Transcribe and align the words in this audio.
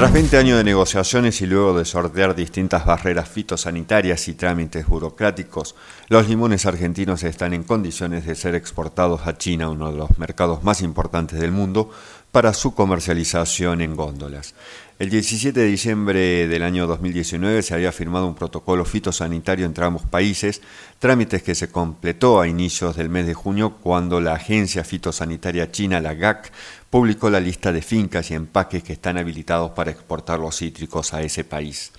Tras 0.00 0.14
20 0.14 0.38
años 0.38 0.56
de 0.56 0.64
negociaciones 0.64 1.42
y 1.42 1.46
luego 1.46 1.76
de 1.78 1.84
sortear 1.84 2.34
distintas 2.34 2.86
barreras 2.86 3.28
fitosanitarias 3.28 4.28
y 4.28 4.32
trámites 4.32 4.86
burocráticos, 4.86 5.74
los 6.08 6.26
limones 6.26 6.64
argentinos 6.64 7.22
están 7.22 7.52
en 7.52 7.64
condiciones 7.64 8.24
de 8.24 8.34
ser 8.34 8.54
exportados 8.54 9.26
a 9.26 9.36
China, 9.36 9.68
uno 9.68 9.92
de 9.92 9.98
los 9.98 10.18
mercados 10.18 10.64
más 10.64 10.80
importantes 10.80 11.38
del 11.38 11.52
mundo, 11.52 11.90
para 12.32 12.54
su 12.54 12.74
comercialización 12.74 13.80
en 13.80 13.96
góndolas. 13.96 14.54
El 15.00 15.08
17 15.08 15.58
de 15.58 15.66
diciembre 15.66 16.46
del 16.46 16.62
año 16.62 16.86
2019 16.86 17.62
se 17.62 17.72
había 17.72 17.90
firmado 17.90 18.26
un 18.26 18.34
protocolo 18.34 18.84
fitosanitario 18.84 19.64
entre 19.64 19.86
ambos 19.86 20.02
países, 20.02 20.60
trámites 20.98 21.42
que 21.42 21.54
se 21.54 21.70
completó 21.70 22.38
a 22.38 22.46
inicios 22.46 22.96
del 22.96 23.08
mes 23.08 23.26
de 23.26 23.32
junio 23.32 23.78
cuando 23.80 24.20
la 24.20 24.34
Agencia 24.34 24.84
Fitosanitaria 24.84 25.70
China, 25.72 26.00
la 26.00 26.12
GAC, 26.12 26.52
publicó 26.90 27.30
la 27.30 27.40
lista 27.40 27.72
de 27.72 27.80
fincas 27.80 28.30
y 28.30 28.34
empaques 28.34 28.82
que 28.82 28.92
están 28.92 29.16
habilitados 29.16 29.70
para 29.70 29.90
exportar 29.90 30.38
los 30.38 30.58
cítricos 30.58 31.14
a 31.14 31.22
ese 31.22 31.44
país. 31.44 31.92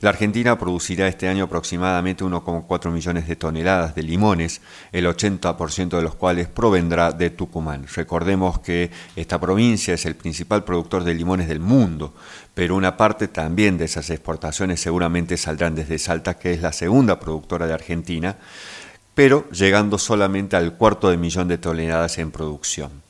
La 0.00 0.10
Argentina 0.10 0.56
producirá 0.56 1.08
este 1.08 1.26
año 1.26 1.44
aproximadamente 1.44 2.24
1,4 2.24 2.90
millones 2.92 3.26
de 3.26 3.34
toneladas 3.34 3.96
de 3.96 4.04
limones, 4.04 4.60
el 4.92 5.06
80% 5.06 5.96
de 5.96 6.02
los 6.02 6.14
cuales 6.14 6.46
provendrá 6.46 7.10
de 7.10 7.30
Tucumán. 7.30 7.84
Recordemos 7.92 8.60
que 8.60 8.92
esta 9.16 9.40
provincia 9.40 9.94
es 9.94 10.06
el 10.06 10.14
principal 10.14 10.62
productor 10.62 11.02
de 11.02 11.14
limones 11.14 11.48
del 11.48 11.58
mundo, 11.58 12.14
pero 12.54 12.76
una 12.76 12.96
parte 12.96 13.26
también 13.26 13.76
de 13.76 13.86
esas 13.86 14.08
exportaciones 14.10 14.80
seguramente 14.80 15.36
saldrán 15.36 15.74
desde 15.74 15.98
Salta, 15.98 16.38
que 16.38 16.52
es 16.52 16.62
la 16.62 16.72
segunda 16.72 17.18
productora 17.18 17.66
de 17.66 17.74
Argentina, 17.74 18.36
pero 19.16 19.50
llegando 19.50 19.98
solamente 19.98 20.54
al 20.54 20.74
cuarto 20.74 21.10
de 21.10 21.16
millón 21.16 21.48
de 21.48 21.58
toneladas 21.58 22.18
en 22.18 22.30
producción. 22.30 23.02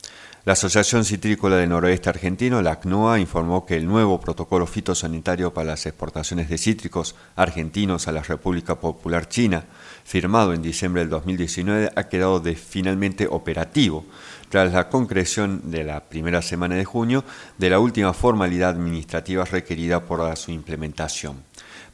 La 0.49 0.53
Asociación 0.53 1.05
Citrícola 1.05 1.57
del 1.57 1.69
Noroeste 1.69 2.09
Argentino, 2.09 2.59
la 2.63 2.71
ACNOA, 2.71 3.19
informó 3.19 3.67
que 3.67 3.75
el 3.75 3.85
nuevo 3.85 4.19
protocolo 4.19 4.65
fitosanitario 4.65 5.53
para 5.53 5.67
las 5.67 5.85
exportaciones 5.85 6.49
de 6.49 6.57
cítricos 6.57 7.13
argentinos 7.35 8.07
a 8.07 8.11
la 8.11 8.23
República 8.23 8.79
Popular 8.79 9.29
China, 9.29 9.65
firmado 10.03 10.51
en 10.53 10.63
diciembre 10.63 11.03
del 11.03 11.11
2019, 11.11 11.91
ha 11.95 12.03
quedado 12.09 12.41
finalmente 12.55 13.27
operativo 13.29 14.05
tras 14.49 14.73
la 14.73 14.89
concreción 14.89 15.69
de 15.69 15.83
la 15.83 15.99
primera 16.05 16.41
semana 16.41 16.73
de 16.73 16.83
junio 16.83 17.23
de 17.59 17.69
la 17.69 17.77
última 17.77 18.11
formalidad 18.13 18.71
administrativa 18.71 19.45
requerida 19.45 19.99
por 19.99 20.35
su 20.35 20.49
implementación. 20.49 21.43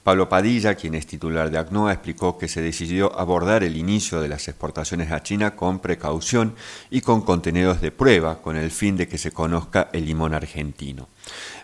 Pablo 0.05 0.29
Padilla, 0.29 0.75
quien 0.75 0.93
es 0.93 1.07
titular 1.07 1.49
de 1.49 1.57
ACNOA, 1.57 1.91
explicó 1.91 2.37
que 2.37 2.47
se 2.47 2.61
decidió 2.61 3.17
abordar 3.19 3.63
el 3.63 3.75
inicio 3.75 4.21
de 4.21 4.27
las 4.27 4.47
exportaciones 4.47 5.11
a 5.11 5.23
China 5.23 5.55
con 5.55 5.79
precaución 5.79 6.53
y 6.91 7.01
con 7.01 7.23
contenidos 7.23 7.81
de 7.81 7.89
prueba, 7.89 8.39
con 8.39 8.55
el 8.55 8.69
fin 8.69 8.97
de 8.97 9.07
que 9.07 9.17
se 9.17 9.31
conozca 9.31 9.89
el 9.93 10.05
limón 10.05 10.35
argentino. 10.35 11.09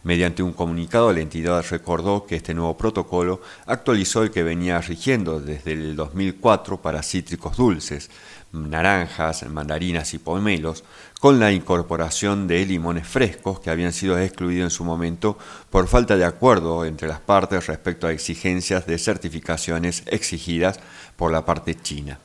Mediante 0.02 0.42
un 0.42 0.54
comunicado, 0.54 1.14
la 1.14 1.20
entidad 1.20 1.64
recordó 1.70 2.26
que 2.26 2.36
este 2.36 2.56
nuevo 2.56 2.76
protocolo 2.76 3.42
actualizó 3.68 4.24
el 4.24 4.32
que 4.32 4.42
venía 4.42 4.82
rigiendo 4.82 5.40
desde 5.40 5.74
el 5.74 5.96
2004 5.96 6.82
para 6.82 7.04
cítricos 7.04 7.58
dulces, 7.58 8.10
naranjas, 8.54 9.48
mandarinas 9.50 10.14
y 10.14 10.20
pomelos, 10.20 10.84
con 11.20 11.40
la 11.40 11.52
incorporación 11.52 12.48
de 12.48 12.66
limones 12.66 13.08
frescos 13.08 13.60
que 13.60 13.70
habían 13.70 13.94
sido 13.94 14.18
excluidos 14.20 14.66
en 14.66 14.70
su 14.70 14.84
momento 14.84 15.38
por 15.70 15.88
falta 15.88 16.18
de 16.18 16.26
acuerdo 16.26 16.86
entre 16.86 17.08
las 17.08 17.20
partes 17.20 17.68
respecto 17.68 18.08
a 18.08 18.12
exigencias 18.12 18.86
de 18.86 18.98
certificaciones 18.98 20.04
exigidas 20.08 20.80
por 21.16 21.32
la 21.32 21.46
parte 21.46 21.76
china. 21.76 22.20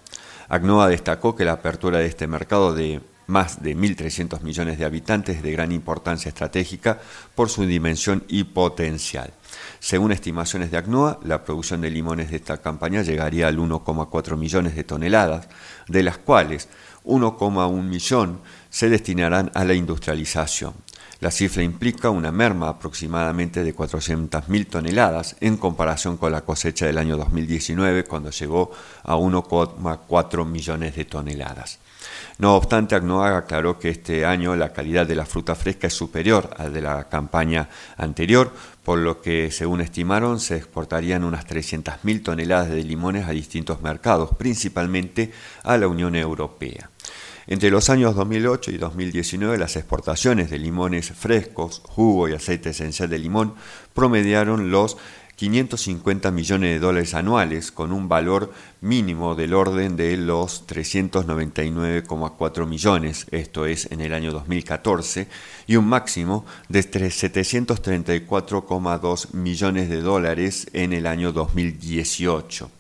Agnoa 0.49 0.89
destacó 0.89 1.35
que 1.37 1.45
la 1.45 1.53
apertura 1.53 1.99
de 1.99 2.07
este 2.07 2.27
mercado 2.27 2.73
de 2.73 3.01
más 3.27 3.63
de 3.63 3.77
1.300 3.77 4.41
millones 4.43 4.79
de 4.79 4.85
habitantes 4.85 5.43
de 5.43 5.53
gran 5.53 5.73
importancia 5.73 6.29
estratégica 6.29 7.01
por 7.35 7.49
su 7.49 7.67
dimensión 7.67 8.25
y 8.29 8.45
potencial. 8.45 9.33
Según 9.79 10.13
estimaciones 10.13 10.71
de 10.71 10.79
ACNOA, 10.79 11.21
la 11.23 11.45
producción 11.45 11.81
de 11.81 11.91
limones 11.91 12.31
de 12.31 12.37
esta 12.37 12.59
campaña 12.59 13.03
llegaría 13.03 13.49
al 13.49 13.59
1,4 13.59 14.37
millones 14.37 14.75
de 14.75 14.85
toneladas, 14.85 15.49
de 15.89 16.03
las 16.03 16.19
cuales 16.19 16.69
1,1 17.05 17.83
millón 17.83 18.41
se 18.71 18.89
destinarán 18.89 19.51
a 19.55 19.65
la 19.65 19.75
industrialización. 19.75 20.75
La 21.21 21.31
cifra 21.31 21.63
implica 21.63 22.11
una 22.11 22.31
merma 22.31 22.69
aproximadamente 22.69 23.65
de 23.65 23.75
400.000 23.75 24.67
toneladas 24.69 25.37
en 25.41 25.57
comparación 25.57 26.19
con 26.19 26.31
la 26.31 26.43
cosecha 26.43 26.85
del 26.85 26.99
año 26.99 27.17
2019 27.17 28.05
cuando 28.05 28.31
llegó 28.31 28.71
a 29.03 29.17
1,4 29.17 30.47
millones 30.47 30.95
de 30.95 31.05
toneladas. 31.07 31.79
No 32.39 32.55
obstante, 32.55 32.95
Agnoaga 32.95 33.39
aclaró 33.39 33.79
que 33.79 33.89
este 33.89 34.27
año 34.27 34.55
la 34.57 34.73
calidad 34.75 35.07
de 35.07 35.15
la 35.15 35.25
fruta 35.25 35.55
fresca 35.55 35.87
es 35.87 35.95
superior 35.95 36.51
a 36.59 36.65
la 36.65 36.71
de 36.71 36.81
la 36.83 37.09
campaña 37.09 37.71
anterior, 37.97 38.53
por 38.85 38.99
lo 38.99 39.23
que, 39.23 39.51
según 39.51 39.81
estimaron, 39.81 40.39
se 40.39 40.57
exportarían 40.57 41.25
unas 41.25 41.47
300.000 41.47 42.23
toneladas 42.23 42.69
de 42.69 42.85
limones 42.85 43.27
a 43.27 43.31
distintos 43.31 43.81
mercados, 43.81 44.37
principalmente 44.37 45.33
a 45.63 45.79
la 45.79 45.89
Unión 45.89 46.15
Europea. 46.15 46.91
Entre 47.49 47.71
los 47.71 47.91
años 47.91 48.17
2008 48.17 48.73
y 48.73 48.77
2019, 48.77 49.57
las 49.57 49.77
exportaciones 49.77 50.51
de 50.51 50.59
limones 50.59 51.13
frescos, 51.13 51.81
jugo 51.85 52.29
y 52.29 52.33
aceite 52.33 52.71
esencial 52.71 53.09
de 53.09 53.21
limón 53.21 53.55
promediaron 53.95 54.73
los 54.73 54.97
550 55.37 56.33
millones 56.33 56.73
de 56.73 56.81
dólares 56.81 57.15
anuales, 57.15 57.71
con 57.71 57.93
un 57.93 58.09
valor 58.09 58.53
mínimo 58.81 59.37
del 59.37 59.55
orden 59.55 59.95
de 59.95 60.17
los 60.17 60.67
399,4 60.67 62.67
millones, 62.67 63.29
esto 63.31 63.67
es 63.67 63.93
en 63.93 64.01
el 64.01 64.13
año 64.13 64.33
2014, 64.33 65.29
y 65.69 65.77
un 65.77 65.87
máximo 65.87 66.45
de 66.69 66.81
734,2 66.81 69.35
millones 69.35 69.89
de 69.89 70.01
dólares 70.01 70.67
en 70.73 70.93
el 70.93 71.07
año 71.07 71.33
2018. 71.33 72.73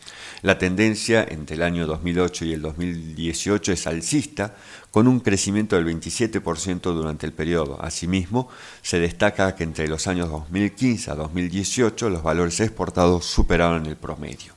La 0.47 0.59
tendencia 0.59 1.27
entre 1.29 1.57
el 1.57 1.63
año 1.63 1.89
2008 1.89 2.45
y 2.45 2.53
el 2.53 2.63
2018 2.63 3.73
es 3.73 3.89
alcista, 3.89 4.55
con 4.93 5.09
un 5.09 5.19
crecimiento 5.19 5.75
del 5.75 5.87
27% 5.87 6.83
durante 6.83 7.27
el 7.27 7.33
periodo. 7.33 7.83
Asimismo, 7.83 8.49
se 8.81 9.01
destaca 9.01 9.57
que 9.57 9.65
entre 9.65 9.89
los 9.89 10.07
años 10.07 10.31
2015 10.31 11.11
a 11.11 11.17
2018 11.17 12.11
los 12.11 12.23
valores 12.23 12.61
exportados 12.61 13.25
superaron 13.25 13.87
el 13.87 13.97
promedio. 13.97 14.55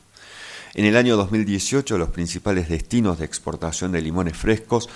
En 0.74 0.84
el 0.84 0.96
año 0.96 1.16
2018 1.16 1.98
los 1.98 2.10
principales 2.10 2.68
destinos 2.68 3.18
de 3.18 3.24
exportación 3.24 3.90
de 3.90 4.00
limones 4.00 4.36
frescos 4.36 4.88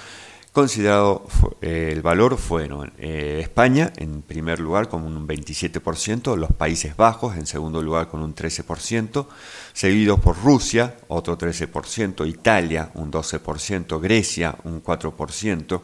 Considerado 0.54 1.26
eh, 1.62 1.88
el 1.90 2.00
valor 2.00 2.38
fueron 2.38 2.92
eh, 2.96 3.40
España 3.42 3.92
en 3.96 4.22
primer 4.22 4.60
lugar 4.60 4.88
con 4.88 5.02
un 5.02 5.26
27%, 5.26 6.36
los 6.36 6.52
Países 6.52 6.96
Bajos 6.96 7.36
en 7.36 7.44
segundo 7.44 7.82
lugar 7.82 8.06
con 8.06 8.22
un 8.22 8.36
13%, 8.36 9.26
seguidos 9.72 10.20
por 10.20 10.40
Rusia 10.40 10.94
otro 11.08 11.36
13%, 11.36 12.24
Italia 12.28 12.92
un 12.94 13.10
12%, 13.10 14.00
Grecia 14.00 14.54
un 14.62 14.80
4%, 14.80 15.80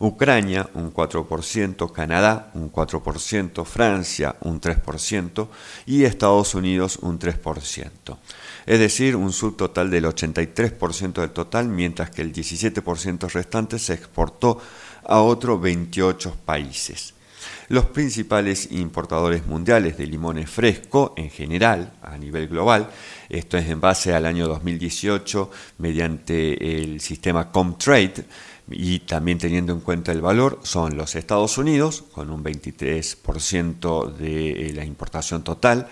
Ucrania 0.00 0.68
un 0.74 0.92
4%, 0.92 1.92
Canadá 1.92 2.50
un 2.54 2.72
4%, 2.72 3.64
Francia 3.64 4.36
un 4.40 4.60
3% 4.60 5.48
y 5.86 6.04
Estados 6.04 6.54
Unidos 6.54 6.98
un 7.02 7.18
3% 7.18 8.18
es 8.66 8.78
decir, 8.78 9.16
un 9.16 9.32
subtotal 9.32 9.90
del 9.90 10.04
83% 10.04 11.20
del 11.20 11.30
total, 11.30 11.68
mientras 11.68 12.10
que 12.10 12.22
el 12.22 12.32
17% 12.32 13.28
restante 13.32 13.78
se 13.78 13.94
exportó 13.94 14.60
a 15.04 15.20
otros 15.20 15.60
28 15.60 16.36
países. 16.44 17.14
Los 17.68 17.86
principales 17.86 18.68
importadores 18.72 19.46
mundiales 19.46 19.96
de 19.96 20.06
limones 20.06 20.50
fresco 20.50 21.14
en 21.16 21.30
general, 21.30 21.94
a 22.02 22.16
nivel 22.18 22.48
global, 22.48 22.90
esto 23.28 23.56
es 23.56 23.68
en 23.68 23.80
base 23.80 24.12
al 24.12 24.26
año 24.26 24.48
2018 24.48 25.50
mediante 25.78 26.82
el 26.82 27.00
sistema 27.00 27.50
Comtrade 27.52 28.24
y 28.70 29.00
también 29.00 29.38
teniendo 29.38 29.72
en 29.72 29.80
cuenta 29.80 30.12
el 30.12 30.20
valor, 30.20 30.60
son 30.62 30.96
los 30.96 31.16
Estados 31.16 31.58
Unidos, 31.58 32.04
con 32.12 32.30
un 32.30 32.44
23% 32.44 34.14
de 34.14 34.72
la 34.74 34.84
importación 34.84 35.42
total, 35.42 35.88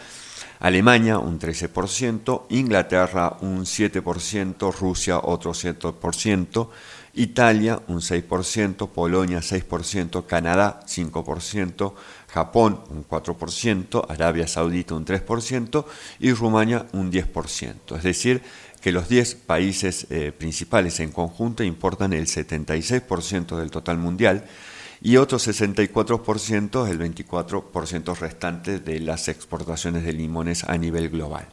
Alemania 0.61 1.19
un 1.19 1.39
13%, 1.39 2.47
Inglaterra 2.51 3.37
un 3.41 3.65
7%, 3.65 4.75
Rusia 4.75 5.19
otro 5.19 5.53
7%, 5.53 6.69
Italia 7.15 7.81
un 7.89 8.01
6%, 8.01 8.89
Polonia 8.91 9.41
6%, 9.41 10.27
Canadá 10.27 10.81
5%, 10.87 11.95
Japón 12.29 12.81
un 12.91 13.07
4%, 13.07 14.07
Arabia 14.09 14.47
Saudita 14.47 14.95
un 14.95 15.05
3% 15.05 15.85
y 16.21 16.33
Rumania 16.33 16.87
un 16.93 17.11
10%. 17.11 17.97
Es 17.97 18.03
decir, 18.03 18.43
que 18.81 18.93
los 18.93 19.09
10 19.09 19.35
países 19.35 20.07
eh, 20.11 20.33
principales 20.33 21.01
en 21.01 21.11
conjunto 21.11 21.65
importan 21.65 22.13
el 22.13 22.27
76% 22.27 23.57
del 23.57 23.71
total 23.71 23.99
mundial 23.99 24.45
y 25.01 25.17
otro 25.17 25.39
64% 25.39 26.89
el 26.89 26.99
24% 26.99 28.17
restante 28.19 28.79
de 28.79 29.01
las 29.01 29.29
exportaciones 29.29 30.05
de 30.05 30.13
limones 30.13 30.65
a 30.65 30.77
nivel 30.77 31.09
global. 31.09 31.49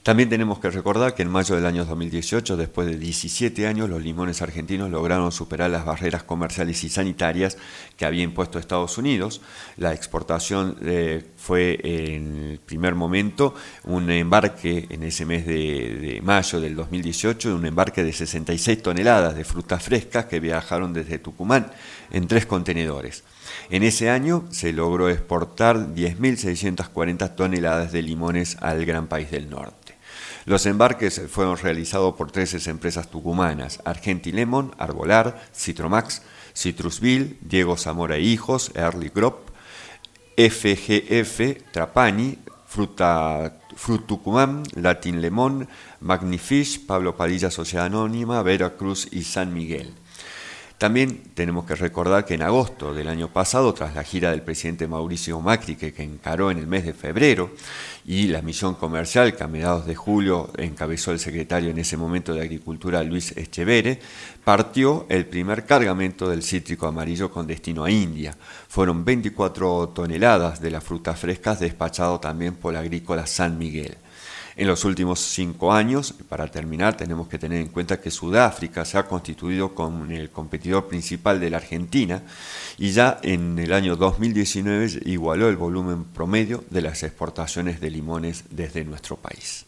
También 0.02 0.30
tenemos 0.30 0.60
que 0.60 0.70
recordar 0.70 1.14
que 1.14 1.24
en 1.24 1.30
mayo 1.30 1.56
del 1.56 1.66
año 1.66 1.84
2018, 1.84 2.56
después 2.56 2.88
de 2.88 2.98
17 2.98 3.68
años, 3.68 3.90
los 3.90 4.02
limones 4.02 4.42
argentinos 4.42 4.90
lograron 4.90 5.30
superar 5.34 5.70
las 5.70 5.86
barreras 5.86 6.24
comerciales 6.24 6.82
y 6.86 6.90
sanitarias 6.90 7.58
que 7.98 8.06
había 8.06 8.24
impuesto 8.24 8.60
Estados 8.60 8.98
Unidos. 8.98 9.42
La 9.76 9.94
exportación 9.94 10.78
eh, 10.82 11.26
fue 11.36 11.80
en 11.84 12.52
el 12.52 12.60
primer 12.60 12.96
momento 12.96 13.54
un 13.84 14.10
embarque 14.10 14.88
en 14.90 15.04
ese 15.04 15.26
mes 15.26 15.46
de, 15.46 16.22
mayo 16.24 16.62
del 16.62 16.78
2018, 16.78 17.54
un 17.54 17.66
embarque 17.66 18.02
de 18.02 18.14
66 18.14 18.82
toneladas 18.82 19.36
de 19.36 19.44
frutas 19.44 19.84
frescas 19.84 20.26
que 20.28 20.40
viajaron 20.40 20.94
desde 20.94 21.20
Tucumán 21.20 21.72
en 22.10 22.26
tres 22.26 22.46
contenedores. 22.46 23.26
En 23.70 23.84
ese 23.84 24.10
año 24.10 24.46
se 24.52 24.74
logró 24.74 25.10
exportar 25.10 25.94
10.640 25.94 27.36
toneladas 27.36 27.92
de 27.92 28.02
limones 28.02 28.58
al 28.62 28.86
gran 28.86 29.08
país 29.08 29.32
del 29.32 29.50
norte. 29.50 29.96
Los 30.46 30.66
embarques 30.66 31.22
fueron 31.30 31.58
realizados 31.58 32.16
por 32.16 32.32
13 32.32 32.70
empresas 32.72 33.10
tucumanas, 33.10 33.82
Argentilemon, 33.86 34.74
Arbolar, 34.78 35.44
Citromax, 35.56 36.24
Citrusville, 36.56 37.38
Diego 37.42 37.78
Zamora 37.78 38.16
e 38.16 38.22
Hijos, 38.22 38.72
Early 38.74 39.12
Grop, 39.14 39.50
FGF, 40.36 41.72
Trapani, 41.72 42.40
Fruta, 42.66 43.60
Frut 43.76 44.08
Tucumán, 44.08 44.64
Latin 44.76 45.22
Lemon, 45.22 45.68
Magnifish, 46.00 46.86
Pablo 46.86 47.16
Padilla 47.16 47.52
Sociedad 47.52 47.86
Anónima, 47.86 48.42
Veracruz 48.42 49.08
y 49.12 49.24
San 49.24 49.54
Miguel. 49.54 49.94
También 50.80 51.24
tenemos 51.34 51.66
que 51.66 51.76
recordar 51.76 52.24
que 52.24 52.36
en 52.36 52.42
agosto 52.42 52.94
del 52.94 53.10
año 53.10 53.28
pasado, 53.28 53.74
tras 53.74 53.96
la 53.96 54.04
gira 54.06 54.32
del 54.32 54.44
presidente 54.44 54.88
Mauricio 54.88 55.42
Macri, 55.42 55.76
que, 55.76 55.94
encaró 56.02 56.52
en 56.52 56.58
el 56.58 56.68
mes 56.68 56.86
de 56.86 56.94
febrero, 56.94 57.52
y 58.06 58.28
la 58.28 58.42
misión 58.42 58.76
comercial 58.76 59.36
que 59.36 59.44
a 59.44 59.48
mediados 59.48 59.86
de 59.86 59.96
julio 59.96 60.50
encabezó 60.56 61.12
el 61.12 61.20
secretario 61.20 61.70
en 61.70 61.80
ese 61.80 61.98
momento 61.98 62.34
de 62.34 62.40
Agricultura 62.40 63.04
Luis 63.04 63.36
Echevere, 63.36 64.00
partió 64.46 65.06
el 65.10 65.26
primer 65.26 65.66
cargamento 65.66 66.30
del 66.30 66.44
cítrico 66.44 66.88
amarillo 66.88 67.30
con 67.30 67.46
destino 67.46 67.84
a 67.84 67.92
India. 67.92 68.38
Fueron 68.70 69.04
24 69.04 69.90
toneladas 69.90 70.62
de 70.62 70.72
las 70.72 70.86
frutas 70.86 71.20
frescas 71.20 71.60
despachado 71.60 72.22
también 72.22 72.56
por 72.56 72.72
la 72.72 72.80
agrícola 72.80 73.28
San 73.28 73.58
Miguel. 73.58 73.98
En 74.60 74.68
los 74.68 74.84
últimos 74.84 75.22
cinco 75.22 75.72
años, 75.72 76.14
para 76.28 76.52
terminar, 76.52 76.98
tenemos 76.98 77.30
que 77.30 77.40
tener 77.40 77.62
en 77.62 77.70
cuenta 77.70 78.02
que 78.02 78.12
Sudáfrica 78.12 78.84
se 78.84 78.98
ha 78.98 79.08
constituido 79.08 79.74
como 79.74 80.04
el 80.12 80.32
competidor 80.32 80.90
principal 80.90 81.40
de 81.40 81.50
la 81.50 81.56
Argentina 81.56 82.24
y 82.78 82.92
ya 82.92 83.20
en 83.24 83.58
el 83.58 83.72
año 83.72 83.96
2019 83.96 85.04
igualó 85.06 85.48
el 85.48 85.56
volumen 85.56 86.04
promedio 86.04 86.66
de 86.72 86.82
las 86.82 87.04
exportaciones 87.04 87.80
de 87.80 87.90
limones 87.90 88.44
desde 88.50 88.84
nuestro 88.84 89.16
país. 89.16 89.66